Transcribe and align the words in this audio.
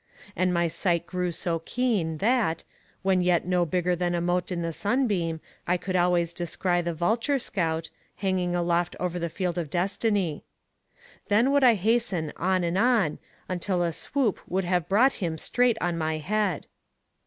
And 0.35 0.51
my 0.51 0.67
sight 0.67 1.05
grew 1.05 1.31
so 1.31 1.59
keen 1.63 2.17
that, 2.17 2.63
when 3.03 3.21
yet 3.21 3.45
no 3.45 3.67
bigger 3.67 3.95
than 3.95 4.15
a 4.15 4.19
mote 4.19 4.51
in 4.51 4.63
the 4.63 4.71
sunbeam, 4.73 5.39
I 5.67 5.77
could 5.77 5.95
always 5.95 6.33
descry 6.33 6.81
the 6.81 6.95
vulture 6.95 7.37
scout, 7.37 7.91
hanging 8.15 8.55
aloft 8.55 8.95
over 8.99 9.19
the 9.19 9.29
field 9.29 9.59
of 9.59 9.69
destiny. 9.69 10.43
Then 11.27 11.51
would 11.51 11.63
I 11.63 11.75
hasten 11.75 12.33
on 12.37 12.63
and 12.63 12.79
on, 12.79 13.19
until 13.47 13.83
a 13.83 13.91
swoop 13.91 14.39
would 14.47 14.63
have 14.63 14.89
brought 14.89 15.13
him 15.21 15.37
straight 15.37 15.77
on 15.81 15.99
my 15.99 16.17
head. 16.17 16.65